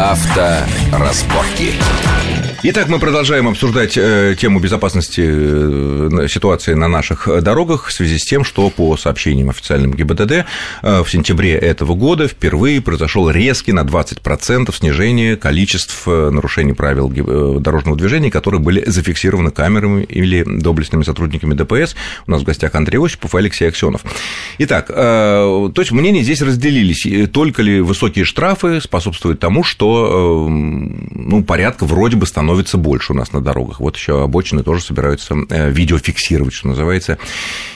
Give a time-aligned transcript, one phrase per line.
[0.00, 1.74] Авторазборки.
[2.62, 8.24] Итак, мы продолжаем обсуждать э, тему безопасности э, ситуации на наших дорогах в связи с
[8.26, 10.32] тем, что по сообщениям официальным ГИБДД
[10.82, 17.08] э, в сентябре этого года впервые произошел резкий на 20% снижение количеств нарушений правил
[17.60, 21.96] дорожного движения, которые были зафиксированы камерами или доблестными сотрудниками ДПС.
[22.26, 24.02] У нас в гостях Андрей Осипов и Алексей Аксенов.
[24.58, 27.30] Итак, то есть мнения здесь разделились.
[27.30, 33.16] Только ли высокие штрафы способствуют тому, что ну, порядка вроде бы становится становится больше у
[33.16, 33.80] нас на дорогах.
[33.80, 37.16] Вот еще обочины тоже собираются э, видео фиксировать, что называется,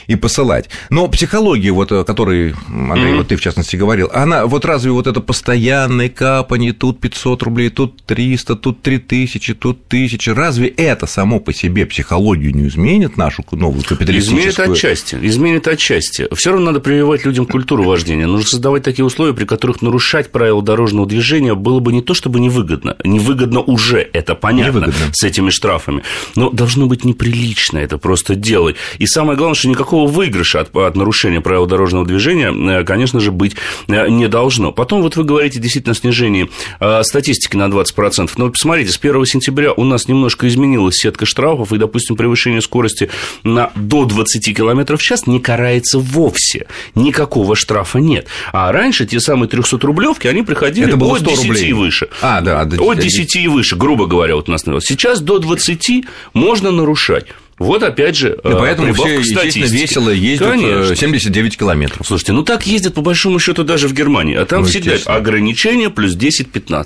[0.09, 0.69] и посылать.
[0.91, 3.16] Но психология, вот, о которой, Андрей, mm-hmm.
[3.19, 7.70] вот ты в частности говорил, она, вот разве вот это постоянное капание, тут 500 рублей,
[7.70, 13.45] тут 300, тут 3000, тут 1000, разве это само по себе психологию не изменит нашу
[13.52, 14.41] новую капиталистическую?
[14.41, 16.27] Изменит отчасти, изменит отчасти.
[16.34, 18.27] Все равно надо прививать людям культуру вождения.
[18.27, 22.41] Нужно создавать такие условия, при которых нарушать правила дорожного движения было бы не то чтобы
[22.41, 25.14] невыгодно, невыгодно уже, это понятно понятно Невыгодно.
[25.14, 26.02] с этими штрафами.
[26.36, 28.76] Но должно быть неприлично это просто делать.
[28.98, 33.32] И самое главное, что никакого выигрыша от, от нарушения правил дорожного движения, э, конечно же,
[33.32, 33.56] быть
[33.88, 34.72] э, не должно.
[34.72, 38.30] Потом вот вы говорите действительно о снижении э, статистики на 20%.
[38.36, 43.10] Но посмотрите, с 1 сентября у нас немножко изменилась сетка штрафов, и, допустим, превышение скорости
[43.42, 46.66] на до 20 км в час не карается вовсе.
[46.94, 48.26] Никакого штрафа нет.
[48.52, 51.68] А раньше те самые 300-рублевки, они приходили Это было от 10 рублей.
[51.68, 52.08] и выше.
[52.22, 57.27] А, да, от 10 и выше, грубо говоря, вот нас Сейчас до 20 можно нарушать.
[57.58, 60.97] Вот опять же, и поэтому все, естественно, весело ездят Конечно.
[60.97, 62.06] 79 километров.
[62.06, 65.88] Слушайте, ну так ездят по большому счету даже в Германии, а там ну, всегда ограничение
[65.91, 66.84] плюс 10-15.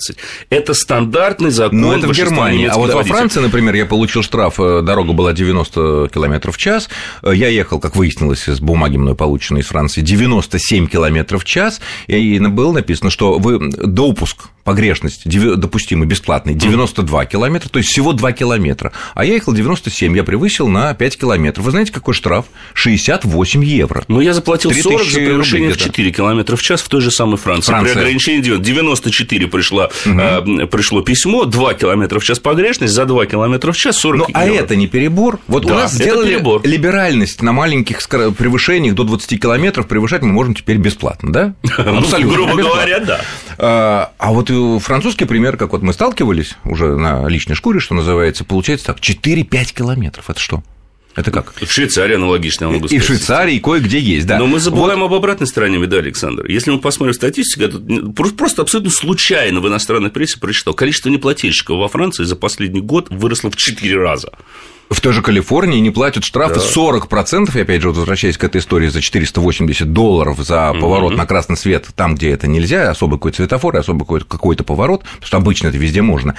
[0.50, 1.80] Это стандартный закон.
[1.80, 2.66] Ну, это в Германии.
[2.66, 6.90] А вот во Франции, например, я получил штраф, э, дорога была 90 километров в час,
[7.22, 11.80] э, я ехал, как выяснилось, с бумаги мной полученной из Франции, 97 километров в час,
[12.08, 15.22] и было написано, что вы допуск погрешность
[15.56, 18.92] допустимый, бесплатный, 92 километра, то есть всего 2 километра.
[19.14, 21.64] А я ехал 97, я превысил на 5 километров.
[21.64, 22.44] Вы знаете, какой штраф?
[22.74, 24.04] 68 евро.
[24.08, 27.38] Ну, я заплатил 40 за превышение в 4 километра в час в той же самой
[27.38, 27.72] Франции.
[27.72, 27.94] Франция.
[27.94, 30.18] При ограничении 94 пришло, угу.
[30.20, 34.26] э, пришло письмо, 2 километра в час погрешность, за 2 километра в час 40 ну,
[34.34, 34.60] а евро.
[34.60, 35.38] А это не перебор?
[35.48, 36.60] Вот да, у нас сделали перебор.
[36.62, 41.54] либеральность на маленьких превышениях до 20 километров превышать мы можем теперь бесплатно, да?
[41.78, 42.34] Абсолютно.
[42.34, 43.20] Грубо говоря, да.
[43.56, 44.32] А, а
[44.80, 49.74] французский пример, как вот мы сталкивались уже на личной шкуре, что называется, получается так, 4-5
[49.74, 50.30] километров.
[50.30, 50.62] Это что?
[51.18, 51.52] Это как?
[51.54, 52.92] В Швейцарии аналогично, я могу сказать.
[52.92, 54.38] И в Швейцарии кое-где есть, да.
[54.38, 55.06] Но мы забываем вот.
[55.06, 56.46] об обратной стороне медали, Александр.
[56.46, 60.74] Если мы посмотрим статистику, это просто абсолютно случайно в иностранной прессе прочитал.
[60.74, 64.30] Количество неплательщиков во Франции за последний год выросло в 4 раза
[64.90, 66.60] в той же Калифорнии не платят штрафы да.
[66.60, 71.18] 40%, и опять же, вот возвращаясь к этой истории за 480 долларов за поворот угу.
[71.18, 75.02] на красный свет, там, где это нельзя, особый какой-то светофор и особый какой-то, какой-то поворот,
[75.02, 76.34] потому что обычно это везде можно,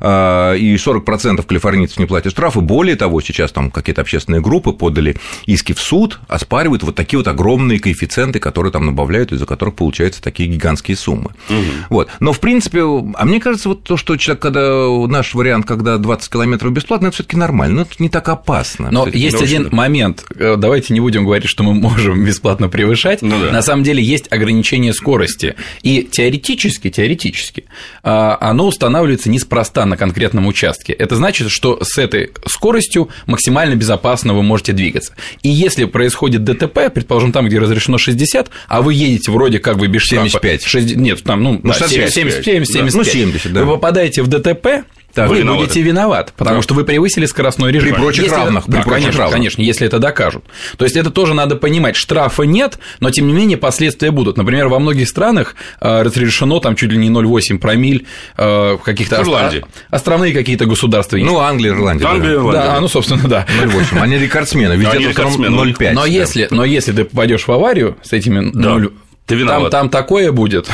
[0.00, 5.16] а, и 40% калифорнийцев не платят штрафы, более того, сейчас там какие-то общественные группы подали
[5.46, 10.22] иски в суд, оспаривают вот такие вот огромные коэффициенты, которые там набавляют, из-за которых получаются
[10.22, 11.32] такие гигантские суммы.
[11.48, 11.58] Угу.
[11.90, 12.08] Вот.
[12.20, 16.32] Но, в принципе, а мне кажется, вот то, что человек, когда наш вариант, когда 20
[16.32, 18.90] километров бесплатно, это все таки нормально не так опасно.
[18.90, 20.24] Но есть один момент.
[20.36, 23.22] Э, давайте не будем говорить, что мы можем бесплатно превышать.
[23.22, 23.50] Ну, да.
[23.50, 25.56] На самом деле есть ограничение скорости.
[25.82, 27.64] И теоретически, теоретически,
[28.02, 30.92] а, оно устанавливается неспроста на конкретном участке.
[30.92, 35.14] Это значит, что с этой скоростью максимально безопасно вы можете двигаться.
[35.42, 39.86] И если происходит ДТП, предположим, там, где разрешено 60, а вы едете вроде как бы
[39.86, 40.62] без 75.
[40.64, 42.98] 60, нет, там, ну, ну да, 75, 75, 75, да.
[42.98, 43.64] ну 70, да.
[43.64, 44.84] Вы попадаете в ДТП,
[45.14, 45.62] так, вы виноваты.
[45.64, 46.62] будете виноват, потому да.
[46.62, 47.94] что вы превысили скоростной режим.
[47.94, 48.64] При прочих если равных.
[48.64, 49.34] Это, да, прочих конечно, равных.
[49.34, 50.44] конечно, если это докажут.
[50.76, 51.96] То есть это тоже надо понимать.
[51.96, 54.36] Штрафа нет, но тем не менее последствия будут.
[54.36, 58.06] Например, во многих странах э, разрешено там чуть ли не 0,8 промиль
[58.36, 59.64] э, в каких-то Ирландии.
[59.90, 61.28] островные какие-то государства есть.
[61.28, 62.06] Ну, Англия, Ирландия.
[62.06, 62.36] Англия, да.
[62.36, 62.62] Ирландия.
[62.62, 63.46] Да, ну, собственно, да.
[63.64, 64.00] 0,8.
[64.00, 65.92] Они рекордсмены, ведь это 0,5.
[65.92, 68.70] Но если, но если ты попадешь в аварию с этими да.
[68.74, 68.92] 0,
[69.30, 69.70] ты виноват.
[69.70, 70.68] Там, там такое будет.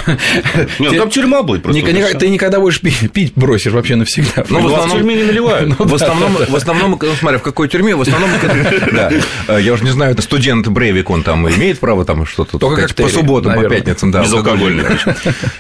[0.79, 1.81] Нет, ты, там тюрьма будет просто.
[1.81, 4.45] Никогда, ты никогда будешь пить, пить бросишь вообще навсегда.
[4.49, 5.67] Ну, в, основном, в тюрьме не наливают.
[5.79, 8.31] Ну, в, основном, в основном, ну, смотри, в какой тюрьме, в основном,
[8.93, 12.89] да, я уже не знаю, это студент Брейвик, он там имеет право там что-то Только
[12.95, 14.23] по субботам, по пятницам, да.
[14.23, 14.85] Безалкогольный.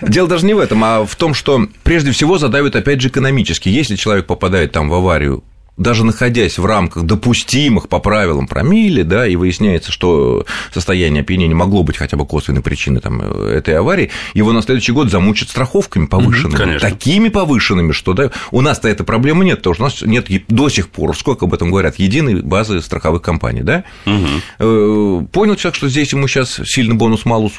[0.00, 3.68] Дело даже не в этом, а в том, что прежде всего задавят опять же экономически.
[3.68, 5.44] Если человек попадает там в аварию
[5.76, 11.82] даже находясь в рамках допустимых по правилам промили, да, и выясняется, что состояние опьянения могло
[11.82, 16.72] быть хотя бы косвенной причиной там, этой аварии, его на следующий год замучат страховками повышенными,
[16.72, 20.26] угу, такими повышенными, что да, у нас-то этой проблемы нет, потому что у нас нет
[20.48, 23.84] до сих пор, сколько об этом говорят, единой базы страховых компаний, да.
[24.06, 25.28] Угу.
[25.32, 27.52] Понял человек, что здесь ему сейчас сильно бонус-малус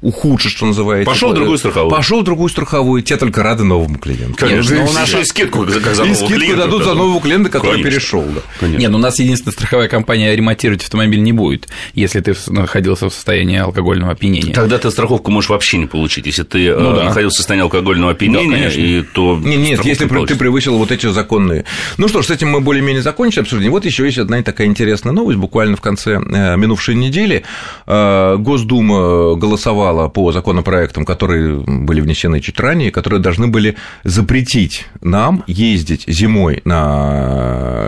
[0.00, 1.10] ухудшит, что называется.
[1.10, 1.90] Пошел в другую страховую.
[1.90, 4.36] Пошел в другую страховую, те только рады новому клиенту.
[4.38, 7.82] Конечно, но у нас же скидку, как за нового скидку дадут за нового клиента, который
[7.82, 8.24] перешел.
[8.60, 8.66] Да.
[8.66, 13.14] Нет, ну у нас единственная страховая компания ремонтировать автомобиль не будет, если ты находился в
[13.14, 14.52] состоянии алкогольного опьянения.
[14.52, 17.04] Тогда ты страховку можешь вообще не получить, если ты э, ну, да.
[17.04, 20.90] находился в состоянии алкогольного опьянения, да, и то нет, нет если ты, ты превысил вот
[20.92, 21.64] эти законные.
[21.98, 23.70] Ну что ж, с этим мы более-менее закончили обсуждение.
[23.70, 25.38] Вот еще есть одна такая интересная новость.
[25.38, 27.44] Буквально в конце э, минувшей недели
[27.86, 35.44] э, Госдума голосовала по законопроектам, которые были внесены чуть ранее, которые должны были запретить нам
[35.46, 37.39] ездить зимой на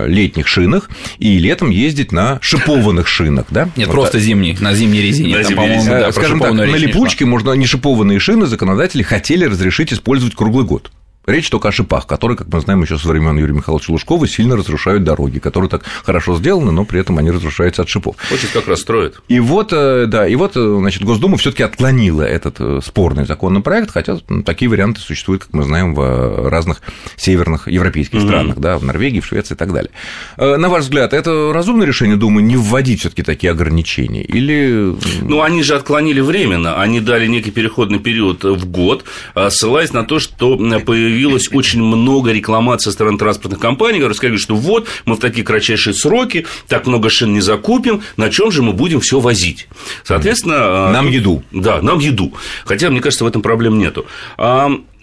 [0.07, 3.69] летних шинах и летом ездить на шипованных шинах, да?
[3.77, 4.23] Нет, вот просто так.
[4.23, 5.37] зимний, на зимней резине.
[5.37, 5.91] На Там, зимней резине.
[5.91, 10.91] Да, Скажем так, на липучке можно не шипованные шины законодатели хотели разрешить использовать круглый год.
[11.25, 14.57] Речь только о шипах, которые, как мы знаем еще со времен Юрия Михайловича Лужкова, сильно
[14.57, 18.17] разрушают дороги, которые так хорошо сделаны, но при этом они разрушаются от шипов.
[18.33, 19.23] Очень как раз строят.
[19.29, 23.25] И вот, э, да, и вот, э, значит, Госдума все таки отклонила этот э, спорный
[23.25, 26.83] законопроект, хотя такие варианты существуют, как мы знаем, в разных
[27.17, 28.27] северных европейских mm-hmm.
[28.27, 29.93] странах, да, в Норвегии, в Швеции и так далее.
[30.37, 34.23] На ваш взгляд, это разумное решение Думы не вводить все таки такие ограничения?
[34.23, 34.97] Или...
[35.23, 39.05] Ну, они же отклонили временно, они дали некий переходный период в год,
[39.51, 44.39] ссылаясь на то, что появилось появилось очень много рекламации со стороны транспортных компаний, которые сказали,
[44.39, 48.63] что вот, мы в такие кратчайшие сроки так много шин не закупим, на чем же
[48.63, 49.69] мы будем все возить?
[50.05, 50.91] Соответственно...
[50.91, 51.43] Нам еду.
[51.53, 52.33] Да, нам еду.
[52.65, 54.07] Хотя, мне кажется, в этом проблем нету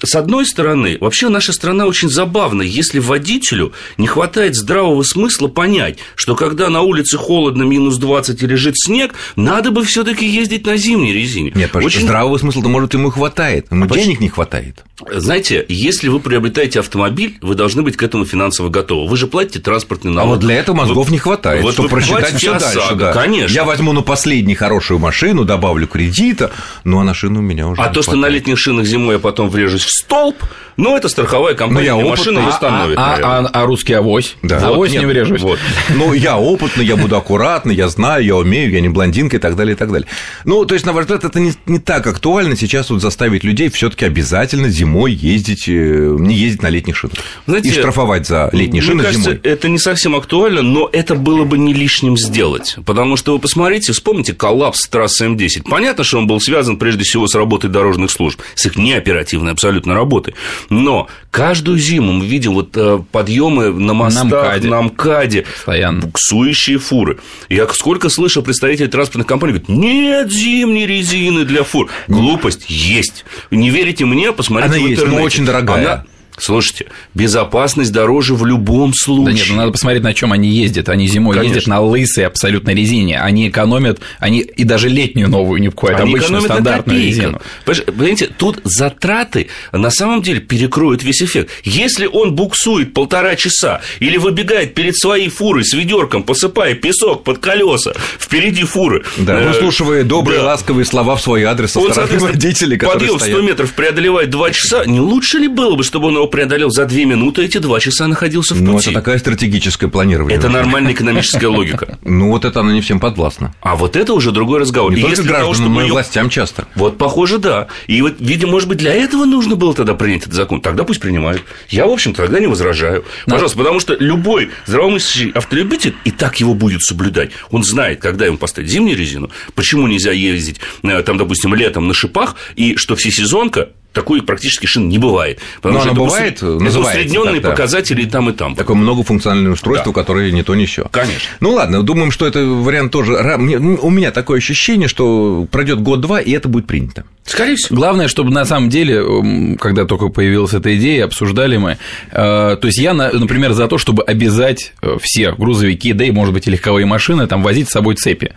[0.07, 5.98] с одной стороны, вообще наша страна очень забавна, если водителю не хватает здравого смысла понять,
[6.16, 10.66] что когда на улице холодно, минус 20 и лежит снег, надо бы все таки ездить
[10.66, 11.51] на зимней резине.
[11.56, 12.01] Нет, очень...
[12.01, 14.84] здравого смысла-то, может, ему хватает, но а денег не хватает.
[15.12, 19.10] Знаете, если вы приобретаете автомобиль, вы должны быть к этому финансово готовы.
[19.10, 20.25] Вы же платите транспортный налог.
[20.25, 21.13] А вот для этого мозгов вы...
[21.13, 22.96] не хватает, вот чтобы просчитать все дальше.
[22.96, 23.13] Да.
[23.13, 23.54] Конечно.
[23.54, 26.51] Я возьму на последний хорошую машину, добавлю кредита,
[26.84, 28.06] ну а на шину у меня уже А то, хватает.
[28.06, 30.36] что на летних шинах зимой я потом врежусь в столб,
[30.77, 32.97] ну, это страховая компания, ну, я машина восстановит.
[32.97, 34.38] А, а, а, а русский авось?
[34.41, 34.59] Да.
[34.65, 35.41] Авось вот, не врежусь.
[35.41, 35.59] Вот.
[35.89, 39.57] Ну, я опытный, я буду аккуратный, я знаю, я умею, я не блондинка и так
[39.57, 40.07] далее, и так далее.
[40.45, 43.69] Ну, то есть, на ваш взгляд, это не, не так актуально сейчас вот заставить людей
[43.69, 47.18] все таки обязательно зимой ездить, э, не ездить на летних шинах.
[47.45, 49.41] Знаете, и штрафовать за летние шины кажется, зимой.
[49.44, 52.77] это не совсем актуально, но это было бы не лишним сделать.
[52.86, 55.63] Потому что вы посмотрите, вспомните коллапс трассы М10.
[55.69, 59.78] Понятно, что он был связан прежде всего с работой дорожных служб, с их неоперативной абсолютно
[59.87, 60.33] работой.
[60.69, 66.01] Но каждую зиму мы видим вот э, подъемы на мостах, на МКАДе, на МКАДе Постоянно.
[66.01, 67.17] буксующие фуры.
[67.49, 71.89] Я сколько слышал представителей транспортных компаний, говорят, нет зимней резины для фур.
[72.07, 73.25] Глупость есть.
[73.51, 75.01] Не верите мне, посмотрите Она в интернете.
[75.01, 75.93] Есть, но очень дорогая.
[75.93, 76.05] Она
[76.39, 79.25] Слушайте, безопасность дороже в любом случае.
[79.25, 80.89] Да нет, ну надо посмотреть, на чем они ездят.
[80.89, 81.56] Они зимой Конечно.
[81.56, 83.19] ездят на лысой абсолютно резине.
[83.19, 87.41] Они экономят, они и даже летнюю новую не покупают, они обычную стандартную резину.
[87.65, 91.50] Понимаете, тут затраты на самом деле перекроют весь эффект.
[91.63, 97.39] Если он буксует полтора часа или выбегает перед своей фурой с ведерком, посыпая песок под
[97.39, 100.47] колеса впереди фуры, да, э, выслушивая добрые, да.
[100.47, 104.86] ласковые слова в свой адрес со стороны водителей, которые подъем 100 метров преодолевает 2 часа,
[104.86, 108.07] не лучше ли было бы, чтобы он его преодолел за две минуты, эти два часа
[108.07, 108.71] находился в пути.
[108.71, 110.37] Ну, это такая стратегическое планирование.
[110.37, 111.97] Это нормальная экономическая логика.
[112.09, 113.53] Ну, вот это она не всем подвластна.
[113.61, 114.93] А вот это уже другой разговор.
[114.93, 116.67] Не только гражданам, но и властям часто.
[116.75, 117.67] Вот, похоже, да.
[117.87, 120.62] И вот, видимо, может быть, для этого нужно было тогда принять этот закон.
[120.62, 121.43] Тогда пусть принимают.
[121.69, 123.05] Я, в общем, тогда не возражаю.
[123.25, 127.31] Пожалуйста, потому что любой здравомыслящий автолюбитель и так его будет соблюдать.
[127.51, 131.93] Он знает, когда ему поставить зимнюю резину, почему нельзя ездить, э, там, допустим, летом на
[131.93, 135.39] шипах, и что всесезонка такой практически шин не бывает.
[135.62, 138.12] Потому Но что это бывает, усредненные так, показатели да.
[138.12, 138.55] там и там.
[138.55, 140.01] Такое многофункциональное устройство, да.
[140.01, 140.88] которое не то, не все.
[140.91, 141.29] Конечно.
[141.39, 143.13] Ну ладно, думаем, что это вариант тоже.
[143.13, 147.03] У меня такое ощущение, что пройдет год-два, и это будет принято.
[147.25, 147.75] Скорее всего.
[147.75, 151.77] Главное, чтобы на самом деле, когда только появилась эта идея, обсуждали мы.
[152.12, 156.34] Э, то есть я, например, за то, чтобы обязать э, все грузовики, да и, может
[156.34, 158.34] быть, и легковые машины, там возить с собой цепи.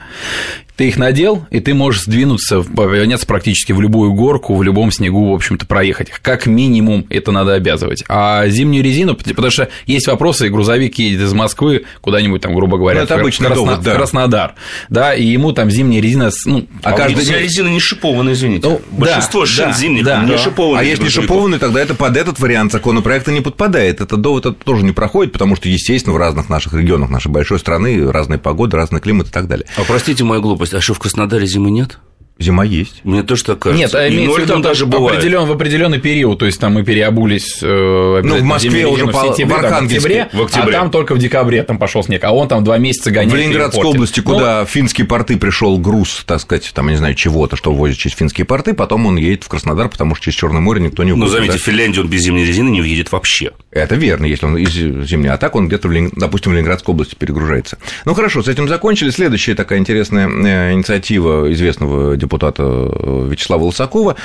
[0.83, 5.31] Ты их надел, и ты можешь сдвинуться, повернуться практически в любую горку, в любом снегу,
[5.31, 6.11] в общем-то, проехать.
[6.11, 8.03] Как минимум это надо обязывать.
[8.09, 12.99] А зимнюю резину, потому что есть вопросы, грузовик едет из Москвы куда-нибудь там, грубо говоря,
[12.99, 13.65] ну, это обычно Красно...
[13.65, 13.95] довод, да.
[13.95, 14.55] Краснодар,
[14.89, 18.67] да, и ему там зимняя резина, ну, а, а каждая резина не шипованная, извините.
[18.67, 20.81] Ну, Большинство да, шин да, зимних да, не шипованные.
[20.81, 24.01] А если не шипованные, тогда это под этот вариант законопроекта не подпадает.
[24.01, 27.61] Это довод это тоже не проходит, потому что, естественно, в разных наших регионах нашей большой
[27.61, 29.65] страны разные погоды, разный климат и так далее.
[29.77, 31.99] А простите мою глупость, а что в Краснодаре зимы нет?
[32.39, 33.01] Зима есть.
[33.05, 33.85] Мне тоже так кажется.
[33.85, 35.19] Нет, а имеется в виду там даже бывает.
[35.19, 39.13] Определен, в определенный период, то есть там мы переобулись э, ну, в Москве уже в
[39.13, 42.25] сентябре, в, там, в, октябре, в октябре, а там только в декабре там пошел снег,
[42.25, 43.33] а он там два месяца гоняет.
[43.33, 47.57] В Ленинградской области, куда ну, финские порты пришел груз, так сказать, там, не знаю, чего-то,
[47.57, 50.81] что возят через финские порты, потом он едет в Краснодар, потому что через Черное море
[50.81, 51.29] никто не увозит.
[51.29, 53.53] Ну, заметьте, в Финляндию он без зимней резины не уедет вообще.
[53.71, 57.15] Это верно, если он из зимней, а так он где-то, в, допустим, в Ленинградской области
[57.15, 57.79] перегружается.
[58.05, 59.11] Ну, хорошо, с этим закончили.
[59.11, 64.17] Следующая такая интересная э, инициатива известного депутата Вячеслава Лысакова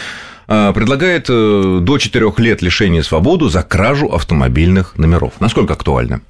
[0.48, 5.34] Э, предлагает э, до 4 лет лишения свободы за кражу автомобильных номеров.
[5.40, 6.22] Насколько актуально?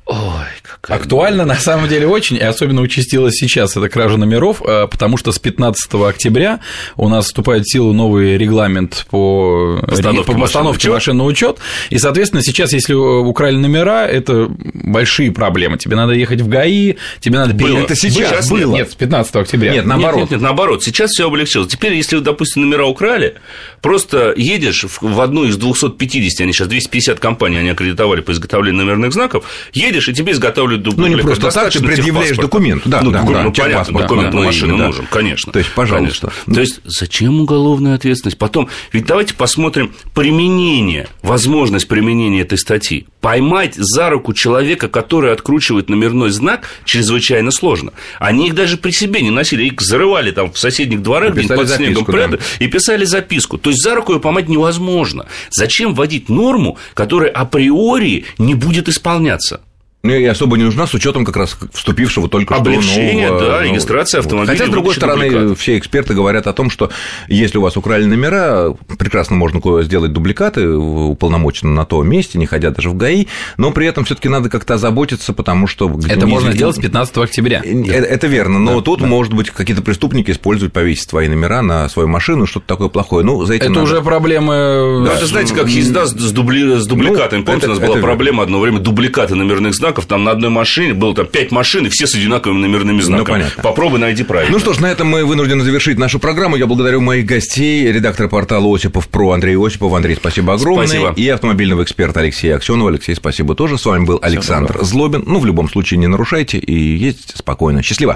[0.88, 5.32] Актуально, на самом деле, очень, и особенно участилась сейчас эта кража номеров, э, потому что
[5.32, 6.60] с 15 октября
[6.96, 11.98] у нас вступает в силу новый регламент по постановке, по постановке машин на учет, и,
[11.98, 15.78] соответственно, сейчас, если украли номера, это большие проблемы.
[15.78, 17.54] Тебе надо ехать в ГАИ, тебе надо...
[17.54, 17.80] Было.
[17.80, 18.76] Это сейчас было.
[18.76, 19.74] Нет, с 15 октября.
[19.74, 20.16] Нет, наоборот.
[20.16, 20.84] Нет, нет, нет, наоборот.
[20.84, 21.68] Сейчас все облегчилось.
[21.70, 23.36] Теперь, если, допустим, номера украли,
[23.82, 28.86] просто просто едешь в одну из 250, они сейчас 250 компаний они аккредитовали по изготовлению
[28.86, 31.12] номерных знаков, едешь, и тебе изготавливают дубликат.
[31.12, 32.84] Ну, не просто так, ты предъявляешь документ.
[32.86, 34.88] Да, ну, да, да, ну, понятно, документ на машину да.
[34.88, 35.52] нужен, конечно.
[35.52, 36.28] То есть, пожалуйста.
[36.28, 36.54] Конечно.
[36.54, 38.38] То есть, зачем уголовная ответственность?
[38.38, 43.08] Потом, ведь давайте посмотрим применение, возможность применения этой статьи.
[43.22, 47.92] Поймать за руку человека, который откручивает номерной знак, чрезвычайно сложно.
[48.20, 51.70] Они их даже при себе не носили, их зарывали там в соседних дворах, где под
[51.70, 52.38] снегом да.
[52.60, 53.58] и писали записку.
[53.58, 55.28] То есть, за руку ее поймать невозможно.
[55.50, 59.62] Зачем вводить норму, которая априори не будет исполняться?
[60.04, 63.64] Ну, и особо не нужна с учетом как раз вступившего только Облегчение, что нового, да,
[63.64, 64.52] регистрация автомобиля.
[64.54, 65.58] Хотя, с другой стороны, дубликат.
[65.60, 66.92] все эксперты говорят о том, что
[67.28, 72.70] если у вас украли номера, прекрасно можно сделать дубликаты уполномоченным на том месте, не ходя
[72.70, 73.26] даже в ГАИ,
[73.58, 75.94] но при этом все таки надо как-то озаботиться, потому что...
[76.08, 77.62] Это можно сделать с 15 октября.
[77.66, 79.08] Это, это верно, но да, тут, да.
[79.08, 83.26] может быть, какие-то преступники используют повесить свои номера на свою машину, что-то такое плохое.
[83.26, 83.84] Ну, за этим это надо...
[83.84, 85.04] уже проблемы...
[85.06, 86.80] Да, это, знаете, как езда с, дубли...
[86.80, 87.40] с дубликатами.
[87.40, 90.32] Ну, Помните, это, у нас была проблема одно время дубликаты номерных знаков знаков, там на
[90.32, 93.38] одной машине было там 5 машин, и все с одинаковыми номерными ну, знаками.
[93.38, 93.64] Ну, понятно.
[93.64, 94.54] Попробуй найди правильно.
[94.54, 96.56] Ну что ж, на этом мы вынуждены завершить нашу программу.
[96.56, 99.94] Я благодарю моих гостей, редактора портала Осипов Про Андрей Осипов.
[99.94, 100.88] Андрей, спасибо огромное.
[100.88, 101.14] Спасибо.
[101.16, 102.90] И автомобильного эксперта Алексея Аксенова.
[102.90, 103.78] Алексей, спасибо тоже.
[103.78, 105.24] С вами был Александр Всего Злобин.
[105.26, 107.82] Ну, в любом случае, не нарушайте и ездите спокойно.
[107.82, 108.16] Счастливо.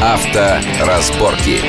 [0.00, 1.60] Авторазборки.